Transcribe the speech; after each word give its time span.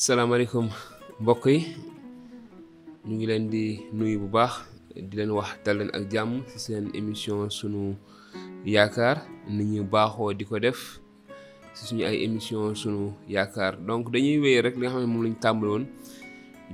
salaamaaleykum 0.00 0.66
mbokk 1.20 1.44
yi 1.52 1.58
ñu 3.06 3.12
ngi 3.14 3.26
leen 3.30 3.44
di 3.52 3.64
nuyu 3.96 4.16
bu 4.24 4.28
baax 4.34 4.52
di 5.08 5.14
leen 5.20 5.32
wax 5.38 5.50
dal 5.64 5.76
leen 5.78 5.90
ak 5.96 6.04
jàmm 6.12 6.32
ci 6.48 6.56
seen 6.64 6.84
émission 6.98 7.38
sunu 7.58 7.82
yaakaar 8.74 9.16
ni 9.54 9.62
ñu 9.76 9.82
baaxoo 9.92 10.30
di 10.38 10.44
ko 10.50 10.56
def 10.64 10.80
ci 11.76 11.80
suñu 11.86 12.02
ay 12.08 12.16
émission 12.26 12.62
sunu 12.80 13.02
yaakaar 13.34 13.72
donc 13.88 14.04
dañuy 14.12 14.38
wéy 14.42 14.56
rek 14.64 14.74
li 14.80 14.84
nga 14.88 14.92
xam 14.96 15.02
ne 15.04 15.08
moom 15.12 15.24
lañ 15.28 15.36
tàmbali 15.42 15.84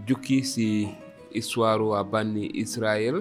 jukki 0.06 0.36
si 0.52 0.66
histoire 1.34 1.82
waa 1.90 2.04
bànni 2.12 2.42
israël 2.62 3.16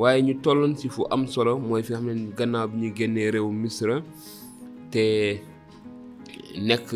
waaye 0.00 0.20
ñu 0.26 0.32
tolloon 0.42 0.72
ci 0.80 0.86
fu 0.94 1.02
am 1.14 1.22
solo 1.34 1.52
mooy 1.66 1.82
fi 1.86 1.92
nga 1.92 1.98
xam 2.00 2.06
ne 2.10 2.32
gannaaw 2.38 2.66
bi 2.72 2.76
ñu 2.80 2.88
génnee 2.96 3.30
réew 3.34 3.50
misra 3.62 3.96
te 4.90 5.04
Nek 6.56 6.88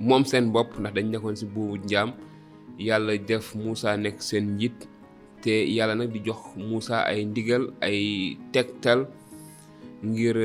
moom 0.00 0.22
seen 0.24 0.50
bopp 0.54 0.78
ndax 0.78 0.94
dañ 0.96 1.06
nekkoon 1.10 1.36
si 1.36 1.46
buubu 1.46 1.76
njaam 1.84 2.10
yàlla 2.86 3.12
def 3.28 3.54
Moussa 3.56 3.90
nekk 4.02 4.22
seen 4.28 4.44
njit 4.54 4.76
te 5.42 5.52
yàlla 5.76 5.94
nag 5.94 6.12
di 6.12 6.20
jox 6.26 6.38
Moussa 6.56 6.96
ay 7.10 7.24
ndigal 7.26 7.64
ay 7.86 7.96
tegtal 8.52 9.00
ngir 10.06 10.36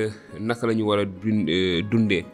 naka 0.47 0.65
lañu 0.67 0.85
war 0.89 0.99
a 1.05 1.05
eh, 1.05 1.85
dundee 1.91 2.25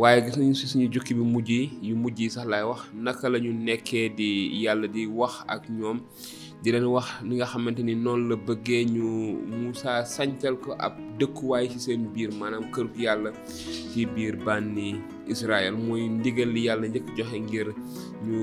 waaye 0.00 0.20
gis 0.24 0.36
nañu 0.36 0.54
si 0.54 0.64
suñu 0.66 0.88
jukki 0.92 1.14
bi 1.14 1.20
mujj 1.22 1.50
yu 1.82 1.96
mujj 1.96 2.20
sax 2.34 2.46
lay 2.50 2.62
wax 2.64 2.80
naka 3.04 3.28
lañu 3.28 3.50
nekkee 3.66 4.08
di 4.18 4.28
yàlla 4.64 4.86
di 4.94 5.02
wax 5.18 5.34
ak 5.54 5.62
ñoom 5.78 5.98
di 6.62 6.72
leen 6.72 6.88
wax 6.94 7.06
ni 7.26 7.32
nga 7.36 7.44
xamante 7.46 7.82
ni 7.84 7.94
noonu 7.94 8.28
la 8.28 8.36
bëggee 8.46 8.84
ñu 8.94 9.04
Moussa 9.52 10.04
ko 10.64 10.70
ab 10.78 10.94
dëkkuwaay 11.18 11.68
ci 11.70 11.78
seen 11.80 12.02
biir 12.14 12.30
maanaam 12.38 12.64
kër 12.74 12.86
yàlla 13.04 13.30
ci 13.92 14.06
biir 14.14 14.36
bànni 14.44 14.96
Israël 15.28 15.74
mooy 15.86 16.02
ndigal 16.18 16.50
li 16.54 16.60
yàlla 16.66 16.86
njëkk 16.88 17.06
joxe 17.18 17.36
ngir 17.44 17.68
ñu 18.28 18.38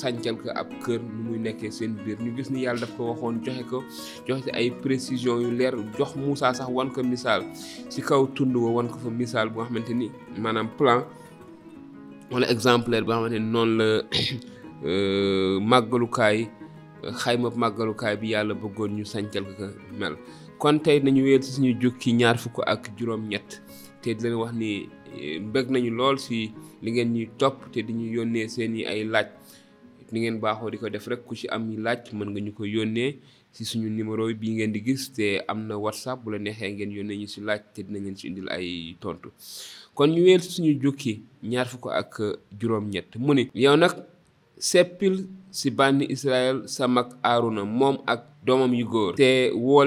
sàncal 0.00 0.36
ko 0.42 0.48
ab 0.60 0.68
kër 0.84 1.00
nu 1.14 1.20
muy 1.28 1.38
nekkee 1.44 1.70
seen 1.76 1.92
biir 2.04 2.18
ñu 2.24 2.30
gis 2.36 2.50
ni 2.52 2.58
yàlla 2.64 2.82
daf 2.86 2.92
ko 2.96 3.02
waxoon 3.10 3.36
joxe 3.44 3.62
ko 3.70 3.78
joxe 4.26 4.42
ci 4.46 4.50
ay 4.58 4.66
précision 4.82 5.36
yu 5.44 5.50
leer 5.58 5.74
jox 5.98 6.10
Moussa 6.20 6.48
sax 6.58 6.68
wan 6.76 6.88
ko 6.94 7.00
misaal 7.12 7.40
ci 7.92 8.00
kaw 8.08 8.22
tund 8.34 8.54
wa 8.62 8.70
wan 8.76 8.88
ko 8.92 8.96
fa 9.04 9.10
misaal 9.20 9.46
bu 9.50 9.58
nga 9.58 9.68
xamante 9.68 9.92
ni 10.00 10.06
maanaam 10.42 10.68
plan 10.78 11.00
wala 12.32 12.46
exemplaire 12.54 13.04
boo 13.06 13.12
xamante 13.18 13.36
ni 13.38 13.48
noonu 13.52 13.74
la 13.80 13.88
euh, 14.88 15.56
màggalukaay 15.70 16.38
xayma 17.20 17.48
màggalukaay 17.62 18.14
bi 18.20 18.26
yàlla 18.34 18.54
bëggoon 18.62 18.90
ñu 18.96 19.04
sàncal 19.12 19.44
ko 19.56 19.64
mel 20.00 20.14
kon 20.60 20.76
tey 20.84 20.96
nañu 21.04 21.22
wéyal 21.26 21.42
ci 21.44 21.50
suñu 21.54 21.72
jukki 21.82 22.08
ñaar 22.20 22.36
fukk 22.42 22.58
ak 22.72 22.82
juróom-ñett 22.96 23.50
te 24.02 24.18
di 24.18 24.34
wax 24.34 24.52
ni 24.58 24.70
eh, 25.16 25.38
bëgg 25.52 25.68
nañu 25.70 25.90
lool 25.98 26.18
si 26.18 26.50
li 26.82 26.90
ngeen 26.90 27.12
ñuy 27.14 27.28
topp 27.38 27.70
te 27.72 27.82
di 27.86 27.92
ñu 27.94 28.10
yónnee 28.12 28.48
seen 28.50 28.74
i 28.76 28.82
ay 28.84 29.04
laaj 29.06 29.28
ni 30.10 30.20
ngeen 30.26 30.40
baaxoo 30.42 30.70
di 30.70 30.76
ko 30.82 30.88
def 30.90 31.06
rek 31.06 31.22
ku 31.24 31.32
ci 31.38 31.46
am 31.48 31.70
yi 31.70 31.78
laaj 31.78 32.10
mën 32.12 32.28
nga 32.30 32.40
ñu 32.42 32.52
ko 32.52 32.64
yónnee 32.66 33.16
si 33.54 33.62
suñu 33.64 33.88
numéro 33.88 34.26
bi 34.34 34.48
ngeen 34.58 34.72
di 34.74 34.80
gis 34.82 35.12
te 35.14 35.38
am 35.48 35.62
na 35.70 35.78
whatsapp 35.78 36.18
bu 36.22 36.30
la 36.34 36.38
neexee 36.38 36.70
ngeen 36.74 36.90
yónnee 36.90 37.16
ñu 37.22 37.28
si 37.30 37.40
laaj 37.46 37.60
te 37.74 37.82
dina 37.86 37.98
ngeen 38.02 38.16
si 38.18 38.26
indil 38.26 38.48
ay 38.50 38.96
tontu 39.00 39.30
kon 39.94 40.10
ñu 40.10 40.20
wéel 40.26 40.42
suñu 40.42 40.74
jukki 40.82 41.22
ñaar 41.46 41.68
ko 41.80 41.88
ak 41.90 42.12
juróom 42.58 42.90
ñett 42.90 43.14
mu 43.16 43.32
ni 43.34 43.48
yow 43.54 43.76
nag 43.78 43.92
seppil 44.58 45.26
si 45.54 45.70
bànni 45.70 46.06
israel 46.10 46.66
sa 46.68 46.88
mag 46.90 47.08
aaruna 47.22 47.62
moom 47.64 47.96
ak 48.06 48.20
doomam 48.44 48.74
yu 48.74 48.86
góor 48.90 49.14
te 49.14 49.50
woo 49.54 49.84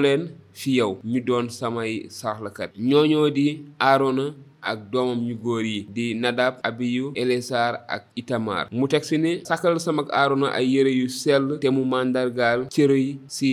fi 0.56 0.78
yow 0.80 0.92
ñu 1.04 1.20
doon 1.20 1.52
samay 1.52 2.08
saxlakat 2.08 2.72
di 2.72 3.44
aarona 3.76 4.32
ak 4.62 4.78
doomam 4.92 5.20
ñu 5.28 5.34
góor 5.42 5.62
yi 5.72 5.78
di 5.96 6.06
nadab 6.22 6.54
abiyu 6.68 7.12
elesar 7.22 7.72
ak 7.86 8.02
itamar 8.20 8.64
mu 8.72 8.88
teg 8.88 9.04
si 9.04 9.16
ne 9.20 9.30
sakal 9.48 9.76
sama 9.84 10.02
aruna 10.22 10.48
ay 10.58 10.66
yére 10.74 10.90
yu 11.00 11.06
sell 11.20 11.44
te 11.60 11.68
mu 11.76 11.82
mandargaal 11.92 12.60
cërëy 12.74 13.06
si 13.36 13.50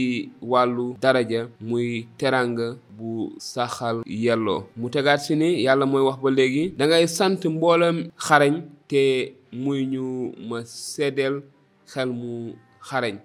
walu 0.51 0.87
daraja 1.03 1.41
muy 1.69 2.07
teranga 2.19 2.67
bu 2.97 3.09
saxal 3.53 3.95
yello 4.07 4.57
mu 4.79 4.87
tegaat 4.93 5.21
si 5.27 5.33
ne 5.35 5.47
yàlla 5.65 5.85
mooy 5.91 6.03
wax 6.07 6.17
ba 6.23 6.29
léegi 6.37 6.63
da 6.77 6.83
ngay 6.87 7.05
sant 7.17 7.41
mboolam 7.55 7.97
xarañ 8.25 8.53
te 8.91 9.03
muy 9.63 9.79
ñu 9.93 10.05
ma 10.49 10.59
sedel 10.93 11.35
xel 11.91 12.09
mu 12.19 12.31
xarañ 12.87 13.15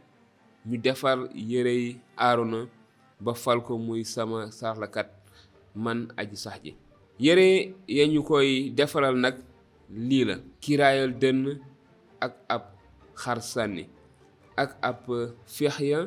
ñu 0.68 0.76
defar 0.84 1.18
yi 1.48 1.58
ba 3.20 3.34
fal 3.34 3.58
ko 3.60 3.74
muy 3.74 4.06
sama 4.06 4.48
sarlakat 4.54 5.10
man 5.74 6.10
aj 6.14 6.30
sax 6.38 6.58
ji 6.64 6.72
yére 7.18 7.74
ya 7.90 8.04
ñu 8.12 8.20
koy 8.30 8.48
defaral 8.78 9.14
nag 9.24 9.36
lii 10.08 10.24
la 10.28 10.34
kiraayal 10.62 11.10
dënn 11.20 11.40
ak 12.26 12.34
ab 12.54 12.64
xar 13.20 13.38
sànni 13.52 13.84
ak 14.62 14.70
ab 14.88 15.00
fexya 15.54 15.98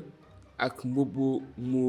ak 0.65 0.75
mbubb 0.89 1.15
mu 1.69 1.85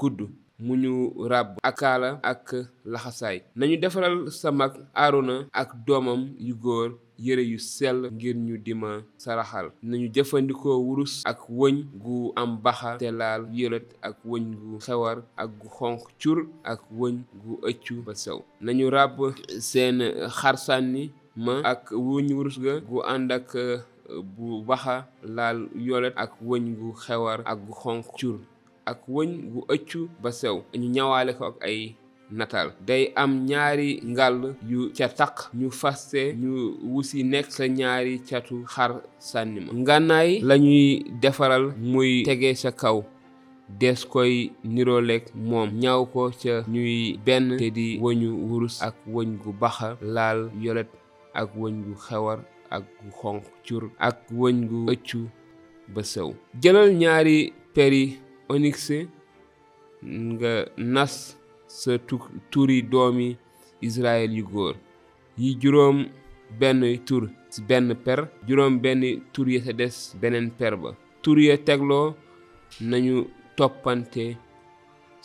gudd 0.00 0.18
mu 0.64 0.72
ñu 0.82 0.94
ràbb 1.32 1.52
akaala 1.70 2.10
ak 2.32 2.44
laxasaay 2.92 3.38
nañu 3.58 3.76
defaral 3.82 4.16
sa 4.40 4.48
mag 4.60 4.72
aaruna 5.02 5.36
ak 5.60 5.68
doomam 5.86 6.20
yu 6.46 6.54
góor 6.64 6.90
yëre 7.24 7.42
yu 7.50 7.58
sell 7.58 7.98
ngir 8.14 8.36
ñu 8.46 8.54
dima 8.66 8.92
saraxal 9.22 9.66
nañu 9.88 10.06
jëfandikoo 10.14 10.76
wurus 10.86 11.14
ak 11.30 11.40
wëñ 11.58 11.76
gu 12.02 12.16
am 12.42 12.50
baxa 12.64 12.90
te 13.00 13.08
laal 13.20 13.42
violet 13.54 13.88
ak 14.08 14.16
wëñ 14.30 14.44
gu 14.60 14.72
xewar 14.84 15.18
ak 15.42 15.50
gu 15.60 15.68
xonq 15.78 16.00
cur 16.20 16.38
ak 16.72 16.80
wëñ 16.98 17.14
gu 17.42 17.52
ëccu 17.70 17.94
ba 18.06 18.12
sew 18.22 18.38
nañu 18.64 18.86
ràbb 18.94 19.18
seen 19.70 19.98
xar 20.38 20.56
sànni 20.66 21.04
ma 21.44 21.54
ak 21.72 21.82
wuñ 22.06 22.24
wurus 22.36 22.56
ga 22.64 22.74
gu 22.88 22.96
ànd 23.12 23.30
ak 23.38 23.48
eh, 23.64 23.80
bu 24.34 24.46
baxa 24.68 24.96
laal 25.36 25.58
violet 25.84 26.14
ak 26.24 26.32
wëñ 26.48 26.64
gu 26.78 26.88
xewar 27.04 27.38
ak 27.52 27.58
gu 27.66 27.72
xonq 27.82 28.04
cur 28.18 28.36
ak 28.90 29.00
wëñ 29.14 29.28
gu 29.52 29.60
ëccu 29.74 30.00
ba 30.22 30.30
sew 30.40 30.56
ñu 30.80 30.86
ñawaale 30.96 31.32
ko 31.38 31.44
ak 31.50 31.56
ay 31.68 31.78
natal 32.30 32.72
day 32.84 33.12
am 33.16 33.46
ñaari 33.46 34.02
ngal 34.06 34.54
yu 34.68 34.90
ca 34.96 35.08
tak 35.08 35.50
ñu 35.54 35.70
fasé 35.70 36.32
ñu 36.34 36.76
wusi 36.82 37.22
nek 37.24 37.50
sa 37.50 37.66
ñaari 37.68 38.18
catu 38.28 38.64
xar 38.66 39.00
sanima 39.18 39.72
ngànnaay 39.72 40.40
lañuy 40.42 41.04
defaral 41.20 41.74
muy 41.78 42.22
tégué 42.24 42.54
sa 42.54 42.72
kaw 42.72 43.04
des 43.68 44.04
koy 44.06 44.50
nirolek 44.64 45.34
mom 45.34 45.70
ñaaw 45.78 46.06
ko 46.06 46.30
ca 46.42 46.64
ñuy 46.68 47.18
ben 47.24 47.56
te 47.56 47.70
di 47.70 47.98
wëñu 48.00 48.30
wurus 48.48 48.80
ak 48.82 48.94
wëñ 49.06 49.38
gu 49.42 49.52
baxa 49.52 49.96
laal 50.02 50.50
yolet 50.60 50.88
ak 51.34 51.50
wëñ 51.56 51.84
gu 51.86 51.94
xewar 51.98 52.42
ak 52.70 52.82
gu 53.00 53.10
xonk 53.22 53.42
ciur 53.64 53.90
ak 53.98 54.28
wëñ 54.30 54.66
gu 54.66 54.92
ëccu 54.92 55.20
ba 55.94 56.02
sew 56.02 56.34
jëlal 56.62 56.90
ñaari 56.94 57.52
peri 57.74 58.18
onyx 58.50 58.88
nga 60.06 60.52
nas 60.76 61.35
sa 61.66 61.98
turi 62.50 62.82
doomi 62.82 63.36
israel 63.80 64.30
yu 64.32 64.44
góor 64.46 64.74
yi 65.38 65.54
juróom 65.60 66.06
benn 66.60 66.82
tur 67.06 67.28
ci 67.50 67.60
benn 67.68 67.88
per 68.04 68.20
juróom 68.48 68.80
benn 68.82 69.02
tur 69.34 69.48
ya 69.48 69.60
sa 69.64 69.72
des 69.72 69.96
beneen 70.20 70.50
per 70.58 70.76
ba 70.76 70.90
tur 71.22 71.38
ya 71.38 71.56
tegloo 71.58 72.14
nañu 72.80 73.26
toppante 73.56 74.36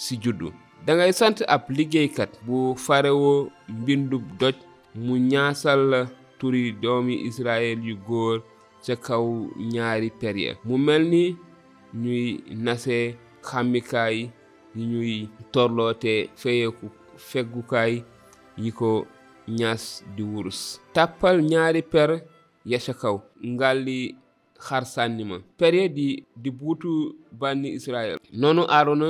ci 0.01 0.13
juddu 0.23 0.47
da 0.85 0.93
ngay 0.95 1.13
sant 1.19 1.37
ab 1.47 1.63
liggéeykat 1.77 2.31
bu 2.45 2.57
farewoo 2.85 3.49
mbindub 3.67 4.23
doj 4.39 4.55
mu 5.03 5.13
ñaasal 5.31 5.79
la 5.91 6.01
turi 6.39 6.71
doomi 6.81 7.13
israel 7.27 7.79
yu 7.87 7.95
góor 8.07 8.37
ca 8.85 8.95
kaw 9.05 9.25
ñaari 9.73 10.09
per 10.19 10.35
ya 10.43 10.51
mu 10.67 10.75
mel 10.85 11.03
ni 11.11 11.23
ñuy 12.01 12.23
nasee 12.65 13.05
xàmmikaay 13.49 14.17
yu 14.75 14.85
ñuy 14.87 15.29
torloo 15.51 15.93
te 15.99 16.29
feyeeku 16.39 16.87
feggukaay 17.29 17.93
yi 18.61 18.69
ko 18.79 18.89
ñaas 19.57 19.83
di 20.15 20.23
wurus 20.31 20.59
tàppal 20.95 21.37
ñaari 21.51 21.81
per 21.91 22.09
ya 22.71 22.79
ca 22.85 22.93
kaw 23.01 23.15
ngàlli 23.51 23.97
xar 24.65 24.83
sànni 24.93 25.23
ma 25.29 25.37
per 25.59 25.73
ya 25.79 25.87
di 25.97 26.07
di 26.43 26.49
buutu 26.59 26.89
bànni 27.39 27.69
Israël 27.79 28.15
noonu 28.41 28.61
Aarona 28.75 29.09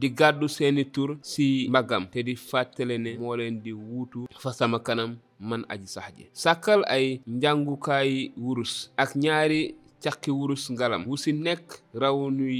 di 0.00 0.08
gàddu 0.18 0.46
seeni 0.56 0.82
tur 0.94 1.10
si 1.30 1.44
mbaggam 1.70 2.04
te 2.12 2.18
di 2.28 2.34
fàttale 2.48 2.96
ne 3.04 3.10
moo 3.22 3.36
leen 3.38 3.56
di 3.64 3.72
wuutu 3.86 4.18
fa 4.42 4.50
sama 4.58 4.78
kanam 4.86 5.10
man 5.48 5.62
aj 5.72 5.80
sax 5.94 6.08
ji 6.16 6.24
sàkkal 6.42 6.80
ay 6.96 7.06
njàngukaay 7.36 8.10
wurus 8.44 8.72
ak 9.02 9.10
ñaari 9.22 9.60
caqi 10.02 10.30
wurus 10.38 10.62
ngalam 10.74 11.02
wu 11.08 11.14
ci 11.22 11.30
nekk 11.44 11.64
raw 12.02 12.16
nuy 12.38 12.58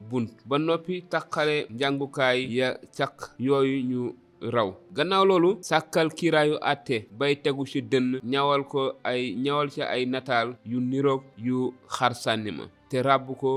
bunt 0.00 0.28
ba 0.46 0.58
noppi 0.58 0.94
taqale 1.10 1.56
njàngukaay 1.74 2.38
ya 2.58 2.68
caq 2.96 3.14
yooyu 3.46 3.78
ñu 3.90 4.00
raw 4.54 4.68
gannaaw 4.96 5.24
loolu 5.28 5.50
sàkkal 5.68 6.08
kiiraayu 6.16 6.56
àtte 6.72 6.96
bay 7.18 7.34
tegu 7.42 7.62
ci 7.70 7.78
dënn 7.92 8.08
ñawal 8.32 8.62
ko 8.72 8.80
ay 9.10 9.22
ñawal 9.44 9.68
ci 9.74 9.80
ay 9.94 10.02
nataal 10.12 10.48
yu 10.70 10.78
niroog 10.90 11.22
yu 11.46 11.58
xar 11.94 12.12
sànni 12.22 12.50
ma 12.58 12.64
te 12.90 12.96
ràbb 13.06 13.26
ko 13.40 13.50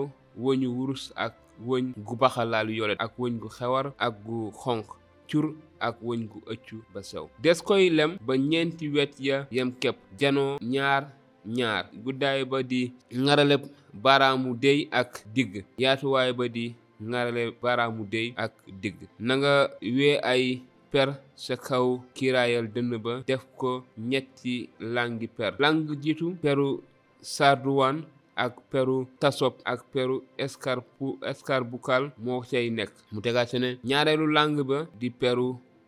wëñu 0.43 0.69
wurus 0.77 1.03
ak 1.25 1.33
wëñ 1.67 1.85
gu 2.07 2.15
baxalaal 2.21 2.69
yolet 2.77 2.97
ak 3.05 3.13
wëñ 3.21 3.33
gu 3.41 3.49
xewar 3.57 3.85
ak 4.05 4.13
gu 4.25 4.37
xonq 4.63 4.87
cur 5.29 5.45
ak 5.87 5.95
wëñ 6.07 6.21
gu 6.31 6.39
ëccu 6.53 6.75
ba 6.93 7.01
sew 7.09 7.25
des 7.43 7.59
koy 7.67 7.83
lem 7.97 8.11
ba 8.27 8.33
ñeenti 8.49 8.85
wet 8.95 9.13
ya 9.27 9.37
yem 9.55 9.69
képp 9.81 9.97
janoo 10.19 10.57
ñaar 10.73 11.03
nyar 11.45 11.89
guddaay 11.93 12.43
ba 12.45 12.63
di 12.63 12.93
ngarale 13.13 13.55
baramu 13.93 14.53
dey 14.55 14.87
ak 14.91 15.25
digg 15.33 15.65
yaatuwaay 15.77 16.31
ba 16.33 16.45
di 16.47 16.73
ngarale 17.01 17.51
baramu 17.61 18.05
dey 18.05 18.33
ak 18.37 18.53
digg 18.81 18.95
na 19.19 19.33
nga 19.41 19.53
wee 19.81 20.17
ay 20.21 20.61
per 20.91 21.17
sa 21.35 21.55
kaw 21.55 21.99
kiiraayal 22.13 22.67
dënn 22.71 22.91
ba 23.03 23.13
def 23.27 23.43
ko 23.57 23.83
ñetti 23.97 24.69
langi 24.79 25.27
per 25.27 25.57
lang 25.63 25.87
jitu 26.03 26.37
peru 26.43 26.83
sarduwan 27.21 28.05
ak 28.35 28.53
peru 28.71 29.07
tasop 29.19 29.55
ak 29.65 29.79
peru 29.93 30.21
escarpu 30.37 31.17
escarbucal 31.31 32.03
moo 32.23 32.41
cay 32.45 32.69
nekk 32.69 32.93
mu 33.11 33.19
tegaat 33.25 33.51
ne 33.53 33.69
ñaareelu 33.87 34.27
lang 34.35 34.53
ba 34.69 34.77
di 34.99 35.09
peru 35.09 35.47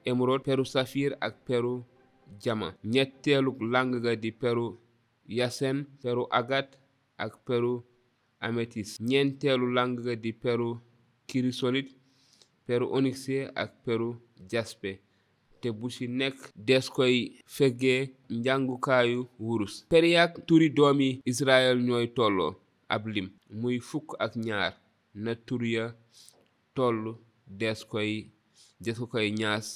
emerald 0.09 0.41
peru 0.43 0.63
safir 0.65 1.11
ak 1.21 1.35
peru 1.47 1.83
jama 2.41 2.67
ñetteelu 2.93 3.51
lang 3.73 3.89
ga 4.03 4.15
di 4.23 4.31
peru 4.31 4.77
yasen 5.27 5.85
peru 6.01 6.27
agate 6.31 6.77
ak 7.17 7.43
peru 7.45 7.83
amethyst. 8.41 8.99
ñeenteelu 8.99 9.67
lang 9.73 9.97
di 10.21 10.31
peru 10.33 10.79
chrysolite 11.27 11.91
peru 12.65 12.85
onyxé 12.91 13.51
ak 13.55 13.71
peru 13.85 14.17
jaspe 14.51 14.91
te 15.61 15.69
bu 15.71 15.87
ci 15.89 16.07
nekk 16.07 16.37
des 16.67 16.89
koy 16.89 17.15
feggee 17.45 18.09
njàngukaayu 18.37 19.19
wurus. 19.39 19.73
per 19.89 20.03
yaak 20.13 20.33
turi 20.47 20.67
doomi 20.75 21.21
Israël 21.25 21.77
ñooy 21.87 22.07
tolloo 22.15 22.51
ab 22.93 23.03
lim 23.13 23.27
muy 23.61 23.77
fukk 23.89 24.09
ak 24.23 24.33
ñaar 24.45 24.73
na 25.23 25.31
tur 25.45 25.61
toll 26.75 27.15
des 27.59 27.79
koy 27.91 28.09
des 28.83 28.99
koy 29.11 29.27
ñaas 29.39 29.67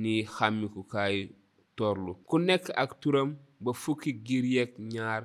ni 0.00 0.14
xàmmikukaayu 0.34 1.24
torlu 1.76 2.12
ku 2.28 2.36
nekk 2.46 2.64
ak 2.82 2.90
turam 3.02 3.30
ba 3.64 3.72
fukki 3.72 4.10
giir 4.26 4.44
yeeg 4.54 4.72
ñaar 4.94 5.22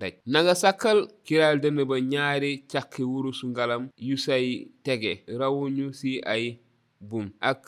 daj 0.00 0.12
nanga 0.32 0.54
sàkkal 0.62 0.98
kiraayal 1.26 1.58
dënn 1.62 1.78
ba 1.90 1.96
ñaari 2.12 2.52
càqi 2.72 3.02
wurus 3.12 3.38
ngalam 3.50 3.82
yu 4.08 4.16
say 4.26 4.46
tege 4.84 5.12
rawuñu 5.40 5.86
ci 5.98 6.10
ay 6.34 6.44
buum 7.08 7.26
ak 7.50 7.64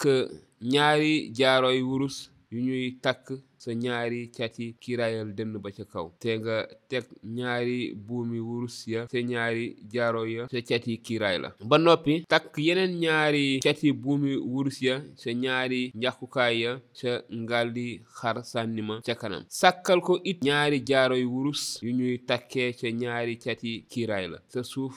ñaari 0.72 1.12
jaaroy 1.36 1.78
wurus 1.90 2.16
yu 2.52 2.58
ñuy 2.66 2.86
takk 3.04 3.24
sa 3.58 3.72
ñaari 3.74 4.28
cati 4.36 4.66
kiiraayal 4.80 5.28
denn 5.36 5.52
ba 5.64 5.70
ca 5.76 5.84
kaw 5.92 6.06
te 6.22 6.30
nga 6.40 6.56
teg 6.90 7.04
ñaari 7.36 7.78
buumi 8.06 8.38
wurus 8.48 8.76
ya 8.92 9.00
te 9.12 9.18
ñaari 9.32 9.64
jaaro 9.92 10.22
ya 10.36 10.42
sa 10.52 10.58
cati 10.68 10.92
kiiraay 11.06 11.36
la 11.44 11.48
ba 11.70 11.76
noppi 11.84 12.14
takk 12.32 12.54
yeneen 12.66 12.92
ñaari 13.04 13.44
cati 13.66 13.86
buumi 14.02 14.32
wurus 14.52 14.76
ya 14.88 14.94
sa 15.22 15.30
ñaari 15.42 15.80
njaxukaay 16.00 16.54
ya 16.64 16.72
sa 17.00 17.10
ngaldi 17.42 17.88
xar 18.18 18.36
sànni 18.52 18.82
ma 18.88 18.94
ca 19.06 19.14
kanam 19.20 19.42
sàkkal 19.60 20.00
ko 20.06 20.12
it 20.30 20.38
ñaari 20.48 20.78
jaaro 20.88 21.14
yi 21.22 21.26
wurus 21.34 21.62
yu 21.84 21.90
ñuy 21.98 22.14
takke 22.30 22.64
ca 22.78 22.88
ñaari 23.00 23.34
cati 23.44 23.70
kiiraay 23.90 24.26
la 24.32 24.38
sa 24.52 24.60
suuf 24.72 24.94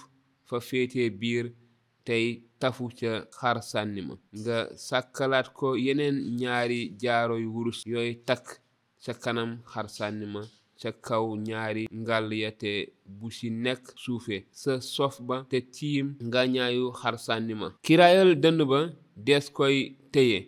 fa 0.48 0.58
féetee 0.68 1.10
biir 1.20 1.46
tey 2.08 2.26
tafu 2.60 2.90
ca 3.00 3.12
xar 3.40 3.58
sànni 3.72 4.02
ma 4.08 4.16
nga 4.40 4.58
sàkkalaat 4.88 5.48
ko 5.58 5.68
yeneen 5.86 6.18
ñaari 6.42 6.80
jaaro 7.02 7.36
yu 7.44 7.50
wurus 7.56 7.80
yooy 7.94 8.12
takk 8.28 8.46
ca 9.04 9.12
kanam 9.24 9.52
xar 9.72 9.88
sànni 9.98 10.26
ma 10.34 10.42
ca 10.80 10.90
kaw 11.06 11.26
ñaari 11.48 11.84
ngal 12.02 12.28
ya 12.44 12.50
te 12.62 12.72
bu 13.18 13.28
ci 13.38 13.48
nekk 13.66 13.84
suufee 14.04 14.40
sa 14.62 14.72
sof 14.96 15.16
ba 15.28 15.38
te 15.52 15.60
tiim 15.76 16.08
nga 16.28 16.42
xar 17.02 17.16
sànni 17.26 17.54
ma 17.62 17.68
kiraayal 17.86 18.30
dënn 18.44 18.60
ba 18.72 18.80
dees 19.26 19.46
koy 19.58 19.76
teye 20.14 20.40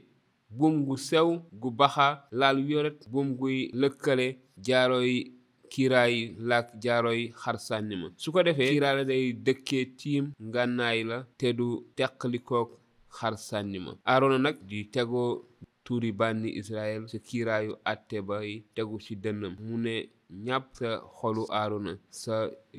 buum 0.58 0.76
gu 0.86 0.96
sew 1.08 1.28
gu 1.62 1.70
baxa 1.80 2.08
laal 2.40 2.58
yoret 2.70 3.00
buum 3.12 3.30
guy 3.40 3.60
lëkkale 3.82 4.28
jaaro 4.66 5.00
kiiraay 5.72 6.36
laak 6.50 6.68
yi 7.18 7.24
xar 7.44 7.58
sànni 7.68 7.96
ma 8.02 8.08
su 8.22 8.28
ko 8.34 8.40
defee 8.48 8.70
kiiraay 8.72 8.96
la 9.00 9.06
day 9.12 9.26
dëkke 9.46 9.80
tiim 10.00 10.26
ngànnaay 10.48 11.00
la 11.10 11.18
te 11.40 11.48
du 11.60 11.68
teqlikook 11.98 12.70
xar 13.18 13.34
sànni 13.48 13.78
ma 13.86 13.92
aarona 14.12 14.38
nag 14.46 14.56
di 14.70 14.80
tegoo 14.96 15.30
tuuri 15.86 16.12
bànni 16.20 16.50
israel 16.62 17.02
sa 17.12 17.18
kiiraayu 17.28 17.72
àtte 17.92 18.18
bay 18.30 18.48
tegu 18.76 18.96
ci 19.06 19.14
dënnam 19.24 19.54
mu 19.68 19.76
ne 19.86 19.96
ñàpp 20.46 20.66
sa 20.80 20.90
xolu 21.18 21.44
aarona 21.60 21.92
sa 22.22 22.36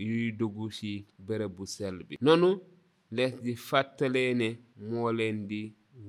yuy 0.08 0.26
dugg 0.38 0.56
ci 0.78 0.90
bërëb 1.26 1.52
bu 1.56 1.64
sell 1.76 1.98
bi 2.08 2.14
noonu 2.24 2.48
lees 3.16 3.32
di 3.44 3.52
fàttalee 3.68 4.30
ne 4.40 4.48
moo 4.88 5.08
leen 5.18 5.38
di 5.50 5.60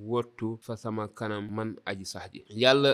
wottu 0.08 0.48
fa 0.64 0.72
sama 0.82 1.04
kanam 1.18 1.44
man 1.56 1.68
aji 1.90 2.04
sax 2.12 2.24
ji 2.32 2.40
yàlla 2.62 2.90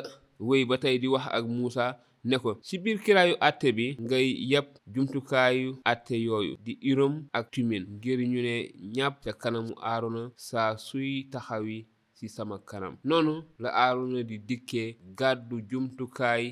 wéy 0.48 0.62
ba 0.68 0.76
tey 0.82 0.96
di 1.02 1.08
wax 1.14 1.24
ak 1.36 1.44
Muusa 1.56 1.86
ne 2.24 2.36
ko 2.38 2.58
ci 2.62 2.78
biir 2.78 2.98
kiraayu 3.04 3.34
àtte 3.40 3.68
bi 3.76 3.86
ngay 4.04 4.26
yeb 4.52 4.66
jumtukaayu 4.94 5.70
àtte 5.92 6.12
yooyu 6.26 6.52
di 6.64 6.72
urim 6.92 7.14
ak 7.36 7.46
tumin 7.52 7.84
ngir 7.96 8.18
ñu 8.32 8.40
ne 8.46 8.56
ñàpp 8.94 9.16
ca 9.24 9.32
kanamu 9.42 9.72
aarona 9.88 10.22
saa 10.48 10.72
suy 10.86 11.10
taxawi 11.32 11.76
ci 12.16 12.26
sama 12.34 12.56
kanam 12.68 12.94
noonu 13.08 13.32
la 13.62 13.70
aarona 13.82 14.20
di 14.28 14.36
dikke 14.48 14.82
gàddu 15.18 15.56
jumtukaay 15.70 16.44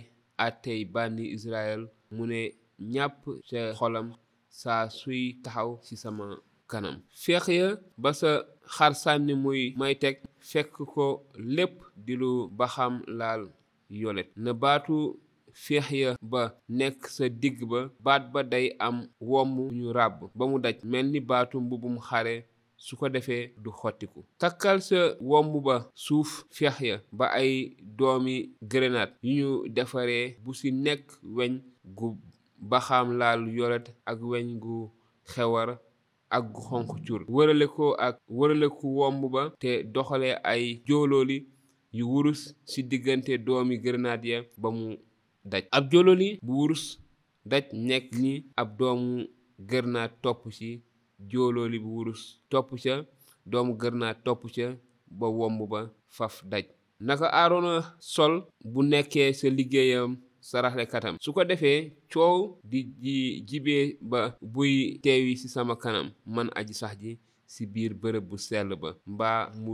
àttey 0.47 0.81
bànni 0.94 1.25
israel 1.37 1.81
mu 2.15 2.25
ne 2.31 2.41
ñàpp 2.93 3.23
ca 3.50 3.61
xolam 3.79 4.09
saa 4.61 4.85
suy 4.99 5.20
taxaw 5.44 5.70
ci 5.87 5.94
sama 6.03 6.25
kanam 6.70 6.97
feex 7.23 7.44
ya 7.59 7.69
ba 8.03 8.11
sa 8.20 8.31
xar 8.75 8.93
sànni 9.03 9.32
muy 9.43 9.61
may 9.79 9.94
teg 10.03 10.17
fekk 10.50 10.70
ko 10.94 11.05
lépp 11.56 11.75
di 12.06 12.15
lu 12.20 12.31
baxam 12.59 12.94
laal 13.19 13.43
yolet 14.00 14.29
na 14.44 14.53
baatu 14.62 14.97
feex 15.53 15.91
ya 15.93 16.11
ba 16.21 16.55
nekk 16.69 17.09
sa 17.09 17.29
digg 17.29 17.65
ba 17.65 17.89
baat 18.03 18.29
ba 18.33 18.43
day 18.45 18.75
am 18.79 19.09
womm 19.21 19.69
ñu 19.73 19.93
ràbb 19.93 20.31
ba 20.35 20.45
mu 20.47 20.59
daj 20.59 20.83
mel 20.85 21.06
ni 21.09 21.21
baatu 21.21 21.61
mbubum 21.61 21.99
xare 22.00 22.47
su 22.77 22.97
ko 22.97 23.09
defee 23.09 23.53
du 23.59 23.71
xottiku 23.71 24.23
takkal 24.39 24.81
sa 24.83 25.15
womb 25.21 25.55
ba 25.65 25.87
suuf 25.95 26.45
feex 26.50 26.81
ya 26.81 26.97
ba 27.12 27.27
ay 27.33 27.77
doomi 27.99 28.50
grenade 28.62 29.12
yu 29.23 29.35
ñu 29.37 29.50
defaree 29.69 30.37
bu 30.45 30.55
ci 30.55 30.71
nekk 30.73 31.03
weñ 31.37 31.61
gu 31.85 32.17
baxaam 32.71 33.19
laal 33.19 33.49
yoret 33.56 33.87
ak 34.05 34.19
weñ 34.23 34.59
gu 34.61 34.91
xewar 35.31 35.79
ak 36.31 36.44
gu 36.53 36.61
xonq 36.69 36.89
cur 37.06 37.21
wërale 37.29 38.67
womb 38.97 39.23
ba 39.33 39.43
te 39.61 39.83
doxalee 39.85 40.37
ay 40.44 40.83
joolooli 40.87 41.47
yu 41.93 42.05
wurus 42.11 42.55
ci 42.69 42.83
diggante 42.85 43.39
doomi 43.39 43.77
grenade 43.83 44.29
ya 44.29 44.41
ba 44.59 44.71
mu 44.71 44.97
daj 45.49 45.65
ab 45.73 45.89
jololi 45.91 46.37
bu 46.45 46.53
wurus 46.62 47.00
daj 47.49 47.65
nek 47.73 48.12
ni 48.12 48.33
ab 48.56 48.77
dom 48.79 49.25
gër 49.59 49.87
top 50.20 50.44
ci 50.53 50.82
jololi 51.31 51.79
bu 51.81 51.89
wurus 51.96 52.39
top 52.53 52.77
ci 52.77 52.91
dom 53.49 53.72
gër 53.81 53.94
top 54.25 54.44
ci 54.53 54.63
ba 55.08 55.27
womb 55.29 55.61
ba 55.69 55.89
faf 56.06 56.44
daj 56.44 56.65
naka 57.01 57.27
aarona 57.32 57.96
sol 58.01 58.44
bu 58.65 58.82
nekkee 58.82 59.32
sa 59.32 59.49
liggéeyam 59.49 60.11
saraxle 60.41 60.84
katam 60.87 61.17
su 61.25 61.32
ko 61.32 61.44
defee 61.44 61.93
coow 62.13 62.55
di 62.63 63.43
ji 63.49 63.58
ba 64.03 64.37
buy 64.43 64.99
teewi 65.03 65.37
ci 65.41 65.49
sama 65.49 65.75
kanam 65.77 66.13
man 66.25 66.49
aji 66.58 66.75
sax 66.75 66.94
ji 67.03 67.13
si 67.46 67.67
biir 67.72 67.93
bërëb 68.03 68.25
bu 68.29 68.37
sell 68.39 68.69
ba 68.82 68.91
mbaa 69.06 69.41
mu 69.63 69.72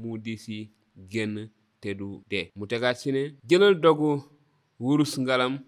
mu 0.00 0.18
di 0.18 0.34
si 0.44 0.70
génn 1.12 1.48
te 1.80 1.90
du 1.98 2.08
dee 2.30 2.50
mu 2.56 2.64
tegaat 2.70 2.96
si 3.00 3.08
ne 3.12 3.22
jëlal 3.48 3.74
dogu 3.84 4.10
wurus 4.80 5.18
ngalam 5.18 5.58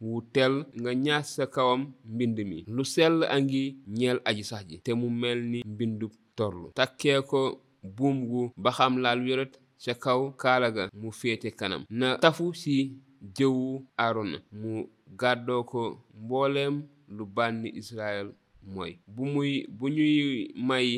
wu 0.00 0.20
tel 0.32 0.52
nga 0.80 0.92
ñaas 1.04 1.28
sa 1.36 1.44
kawam 1.54 1.82
mbind 2.14 2.38
mi 2.50 2.58
lu 2.76 2.84
sell 2.94 3.16
a 3.24 3.36
ngi 3.44 3.62
ñeel 3.98 4.18
aji 4.28 4.44
sax 4.50 4.62
ji 4.68 4.76
te 4.84 4.90
mu 5.00 5.08
mel 5.22 5.40
ni 5.50 5.58
mbindub 5.72 6.12
torlu 6.36 6.66
takkee 6.78 7.18
ko 7.30 7.40
buum 7.96 8.16
gu 8.30 8.40
baxam 8.64 8.94
laal 9.04 9.20
yoret 9.28 9.52
ca 9.84 9.92
kaw 10.04 10.20
kaala 10.42 10.68
ga 10.76 10.84
mu 11.00 11.08
féete 11.20 11.48
kanam 11.58 11.82
na 11.98 12.06
tafu 12.22 12.44
ci 12.60 12.74
jëwu 13.36 13.64
aarona 14.02 14.38
mu 14.60 14.72
gàddoo 15.20 15.62
ko 15.70 15.80
mbooleem 16.22 16.74
lu 17.16 17.24
bànni 17.36 17.68
israel 17.80 18.26
mooy 18.72 18.92
bu 19.14 19.22
muy 19.32 19.50
bu 19.78 19.84
ñuy 19.96 20.16
may 20.68 20.88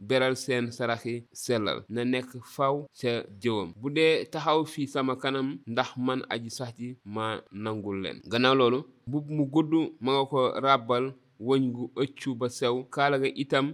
beral 0.00 0.34
seen 0.36 0.72
saraxi 0.76 1.10
yi 1.14 1.24
sellal 1.44 1.78
na 1.94 2.02
nekk 2.12 2.30
faw 2.54 2.74
ca 2.98 3.12
jëwam 3.42 3.70
bu 3.80 3.88
dee 3.96 4.24
taxaw 4.32 4.64
fii 4.72 4.86
sama 4.94 5.14
kanam 5.22 5.48
ndax 5.72 5.88
man 6.06 6.20
aji 6.34 6.50
sax 6.58 6.70
ji 6.78 6.88
ma 7.14 7.24
nangul 7.62 7.96
leen 8.02 8.18
gannaaw 8.30 8.54
loolu 8.60 8.78
mbubb 9.06 9.26
mu 9.36 9.44
gudd 9.54 9.72
ma 10.04 10.10
nga 10.12 10.22
ko 10.32 10.38
ràbbal 10.64 11.04
wëñ 11.48 11.62
gu 11.76 11.84
ëccu 12.02 12.30
ba 12.40 12.48
sew 12.58 12.76
kaala 12.94 13.16
ga 13.22 13.28
itam 13.42 13.66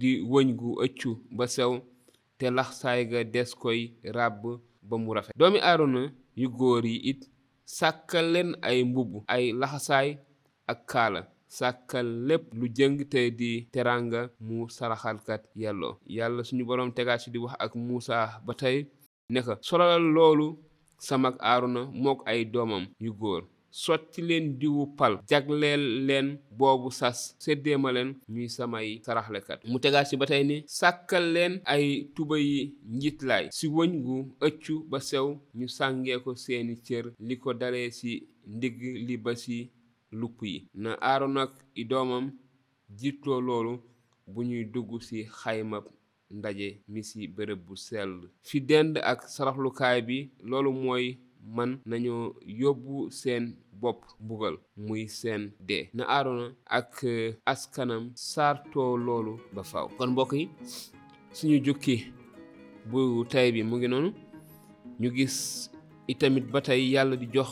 di 0.00 0.10
wëñ 0.32 0.48
gu 0.60 0.70
ëccu 0.86 1.10
ba 1.36 1.44
sew 1.56 1.72
te 2.38 2.46
laxsaay 2.56 3.00
nga 3.06 3.20
des 3.34 3.50
koy 3.62 3.80
ràbb 4.16 4.42
ba 4.88 4.94
mu 5.02 5.10
rafet 5.16 5.32
doomi 5.38 5.58
aarona 5.68 6.02
yu 6.40 6.48
góor 6.58 6.84
yi 6.92 6.96
it 7.10 7.20
sàkkal 7.76 8.26
leen 8.34 8.50
ay 8.68 8.78
mbubb 8.90 9.10
ay 9.34 9.44
laxasaay 9.60 10.08
ak 10.72 10.80
kaala 10.90 11.20
sàkkal 11.50 12.06
lépp 12.28 12.44
lu 12.58 12.66
jëng 12.76 12.96
tey 13.12 13.26
di 13.40 13.50
teranga 13.74 14.20
mu 14.46 14.56
saraxalkat 14.76 15.42
yàlloo 15.62 15.92
yàlla 16.16 16.42
suñu 16.48 16.64
boroom 16.68 16.90
tegaat 16.96 17.18
ci 17.22 17.28
di 17.34 17.38
wax 17.44 17.54
ak 17.64 17.72
Muusa 17.86 18.18
ba 18.46 18.52
tey 18.60 18.76
ne 19.32 19.40
ka 19.46 19.54
solal 19.68 20.02
loolu 20.16 20.46
samak 21.06 21.34
aaruna 21.50 21.82
mook 22.02 22.18
ay 22.30 22.40
doomam 22.52 22.84
yu 23.04 23.10
góor 23.20 23.42
sotti 23.84 24.20
leen 24.28 24.46
diwu 24.60 24.82
pal 24.98 25.14
jagleel 25.30 25.82
leen 26.08 26.26
boobu 26.58 26.88
sas 27.00 27.18
séddeema 27.42 27.88
leen 27.96 28.10
ñuy 28.34 28.48
samay 28.56 28.88
saraxlekat 29.06 29.58
mu 29.70 29.78
tegaat 29.84 30.06
ci 30.08 30.14
ba 30.20 30.26
tey 30.30 30.42
ni 30.50 30.56
sàkkal 30.78 31.24
leen 31.34 31.52
ay 31.74 31.84
tuba 32.14 32.36
yi 32.48 32.58
njiitlaay 32.96 33.44
si 33.58 33.66
wëñ 33.76 33.92
gu 34.04 34.16
ëcc 34.46 34.64
ba 34.90 34.98
sew 35.08 35.26
ñu 35.58 35.66
sàngee 35.76 36.18
ko 36.24 36.30
seeni 36.44 36.74
cër 36.86 37.04
li 37.28 37.34
ko 37.42 37.48
dalee 37.60 37.90
ci 37.98 38.10
ndigg 38.54 38.76
li 39.06 39.16
ba 39.24 39.32
ci 39.42 39.56
lupp 40.12 40.42
na 40.74 40.94
aronak 41.02 41.50
idomam 41.74 41.74
i 41.78 41.84
doomam 41.88 42.24
jiitloo 42.98 43.40
loolu 43.46 43.74
bu 44.32 44.40
ñuy 44.48 44.64
dugg 44.72 44.90
ndaje 46.38 46.68
mi 46.92 47.00
ci 47.08 47.18
bërëb 47.36 47.60
bu 47.66 47.74
sell 47.86 48.12
fi 48.46 48.58
dend 48.68 48.94
ak 49.10 49.18
saraxlukaay 49.34 50.00
bi 50.08 50.18
loolu 50.50 50.70
mooy 50.82 51.06
man 51.56 51.70
nañoo 51.90 52.24
yóbbu 52.60 52.94
sen 53.20 53.42
bopp 53.80 54.02
bugal 54.26 54.56
muy 54.86 55.02
sen 55.20 55.40
de. 55.68 55.78
na 55.96 56.04
aarona 56.14 56.46
ak 56.78 56.92
eh, 57.14 57.30
askanam 57.52 58.02
sar 58.30 58.56
loolu 58.74 59.32
ba 59.54 59.62
faw 59.70 59.86
kon 59.98 60.10
mbokk 60.12 60.32
yi 60.38 60.44
suñu 61.36 61.56
jukki 61.66 61.96
bu 62.90 63.00
tay 63.30 63.48
bi 63.54 63.60
mu 63.68 63.74
ngi 63.76 63.88
noonu 63.90 64.10
ñu 65.00 65.08
gis 65.16 65.36
itamit 66.12 66.46
ba 66.52 66.58
tey 66.66 66.82
di 67.20 67.26
jox 67.34 67.50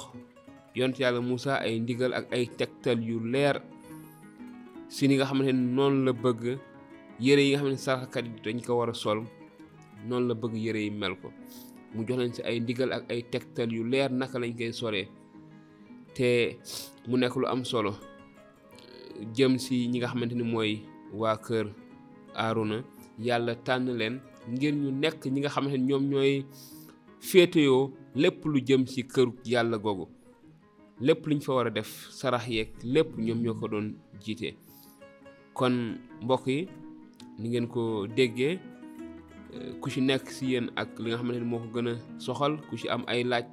yonent 0.75 0.99
yàlla 1.01 1.21
Moussa 1.21 1.55
ay 1.61 1.81
ndigal 1.81 2.13
ak 2.13 2.29
ay 2.33 2.47
tegtal 2.59 3.01
yu 3.03 3.21
leer 3.25 3.63
si 4.89 5.07
ni 5.09 5.17
nga 5.17 5.25
xamante 5.29 5.53
ne 5.53 5.65
noonu 5.75 6.05
la 6.07 6.13
bëgg 6.13 6.59
yére 7.21 7.43
yi 7.43 7.51
nga 7.53 7.59
xam 7.63 7.69
ne 7.73 7.77
saraxakat 7.79 8.25
yi 8.29 8.37
dañ 8.45 8.59
ko 8.65 8.79
war 8.79 8.91
a 8.93 8.95
sol 8.95 9.25
noonu 10.09 10.29
la 10.29 10.35
bëgg 10.37 10.55
yére 10.57 10.81
yi 10.85 10.91
mel 10.91 11.15
ko 11.17 11.33
mu 11.95 12.05
jox 12.07 12.19
leen 12.21 12.33
si 12.37 12.41
ay 12.45 12.61
ndigal 12.61 12.93
ak 12.93 13.09
ay 13.11 13.23
tegtal 13.33 13.73
yu 13.73 13.83
leer 13.85 14.11
naka 14.13 14.37
lañ 14.39 14.53
koy 14.59 14.73
solee 14.73 15.09
te 16.17 16.57
mu 17.09 17.17
nekk 17.17 17.35
lu 17.41 17.47
am 17.49 17.65
solo 17.65 17.93
jëm 19.37 19.57
si 19.59 19.87
ñi 19.91 19.99
nga 19.99 20.09
xamante 20.13 20.35
ni 20.37 20.45
mooy 20.45 20.73
waa 21.21 21.37
kër 21.47 21.67
aaruna 22.45 22.77
yàlla 23.27 23.53
tànn 23.67 23.89
leen 24.01 24.15
ngir 24.53 24.75
ñu 24.83 24.91
nekk 25.03 25.21
ñi 25.33 25.41
nga 25.41 25.53
xamante 25.55 25.77
ni 25.81 25.87
ñoom 25.89 26.05
ñooy 26.13 26.33
féete 26.45 27.29
féeteyoo 27.29 27.83
lépp 28.23 28.45
lu 28.53 28.59
jëm 28.69 28.83
si 28.93 29.01
këru 29.13 29.33
yàlla 29.53 29.77
googu 29.81 30.07
lepp 31.01 31.27
liñ 31.27 31.41
fa 31.41 31.55
wara 31.55 31.71
def 31.71 32.11
sarax 32.11 32.49
yek 32.51 32.71
lepp 32.83 33.11
ñom 33.19 33.39
ñoko 33.43 33.69
doon 33.71 33.95
jité 34.25 34.57
kon 35.55 35.99
mbokk 36.23 36.47
yi 36.47 36.69
ni 37.39 37.49
ngeen 37.49 37.67
ko 37.71 38.07
déggé 38.07 38.59
ku 39.81 39.87
ci 39.91 40.01
nekk 40.01 40.27
si 40.31 40.47
yeen 40.55 40.71
ak 40.75 40.99
li 40.99 41.11
nga 41.11 41.19
xamanteni 41.23 41.47
moko 41.47 41.67
gëna 41.75 41.93
soxal 42.19 42.59
ku 42.69 42.75
ci 42.77 42.89
am 42.91 43.03
ay 43.07 43.23
laaj 43.25 43.47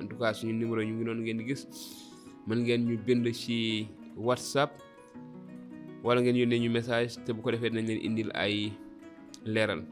en 0.00 0.06
tout 0.08 0.16
cas 0.18 0.32
suñu 0.34 0.54
numéro 0.54 0.82
ñu 0.82 0.94
ngi 0.94 1.04
noonu 1.04 1.22
ngeen 1.22 1.42
gis 1.46 1.62
mën 2.46 2.58
ngeen 2.62 2.86
ñu 2.86 2.96
bind 3.06 3.26
ci 3.34 3.86
whatsapp 4.16 4.70
wala 6.04 6.20
ngeen 6.22 6.36
yónnee 6.36 6.62
ñu 6.62 6.70
message 6.70 7.18
te 7.26 7.32
bu 7.34 7.42
ko 7.42 7.50
defee 7.50 7.70
dinañ 7.70 7.86
leen 7.86 8.00
indil 8.06 8.30
ay 8.34 8.72
leral 9.44 9.82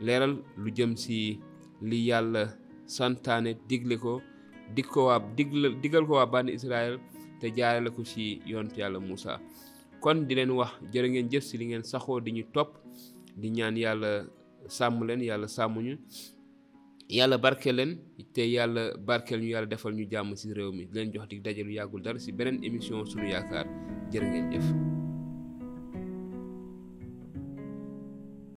leral 0.00 0.40
lu 0.56 0.70
jëm 0.76 0.96
ci 0.96 1.38
li 1.84 2.06
yàlla 2.08 2.56
santaane 2.86 3.52
digle 3.68 3.96
ko 4.00 4.20
dig 4.72 4.88
ko 4.88 5.12
waa 5.12 5.20
digal 5.36 5.76
digal 5.82 6.04
ko 6.08 6.16
waa 6.16 6.28
bànn 6.30 6.48
Israël 6.48 6.96
te 7.40 7.50
jaarale 7.52 7.90
ko 7.92 8.00
ci 8.04 8.40
yoon 8.46 8.70
yàlla 8.76 8.98
Moussa 9.00 9.40
kon 10.00 10.24
di 10.26 10.32
leen 10.34 10.50
wax 10.56 10.72
jër 10.92 11.04
ngeen 11.10 11.28
jëf 11.28 11.44
si 11.44 11.58
li 11.60 11.66
ngeen 11.68 11.84
saxoo 11.84 12.20
di 12.24 12.30
ñu 12.32 12.44
topp 12.54 12.76
di 13.36 13.48
ñaan 13.56 13.76
yàlla 13.76 14.10
sàmm 14.68 15.04
leen 15.08 15.20
yàlla 15.28 15.46
sàmmuñu 15.56 15.94
yàlla 17.08 17.36
barke 17.44 17.70
leen 17.72 17.92
te 18.32 18.42
yàlla 18.54 18.96
barkeel 19.08 19.40
ñu 19.44 19.48
yàlla 19.54 19.68
defal 19.68 19.92
ñu 19.92 20.04
jàmm 20.10 20.34
si 20.40 20.52
réew 20.56 20.70
mi 20.72 20.84
di 20.86 20.94
leen 20.94 21.12
jox 21.12 21.26
di 21.28 21.40
dajalu 21.44 21.72
yàggul 21.78 22.02
dara 22.04 22.18
si 22.18 22.32
beneen 22.32 22.64
émission 22.64 23.04
sunu 23.10 23.26
yaakaar 23.34 23.66
jër 24.12 24.24
ngeen 24.24 24.46
jëf. 24.52 24.93